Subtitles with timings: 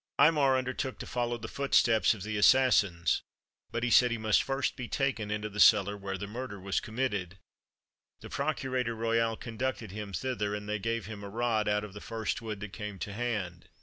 [0.19, 3.21] Aymar undertook to follow the footsteps of the assassins,
[3.71, 6.79] but he said he must first be taken into the cellar where the murder was
[6.79, 7.37] committed.
[8.21, 12.01] The procurator royal conducted him thither; and they gave him a rod out of the
[12.01, 13.69] first wood that came to hand.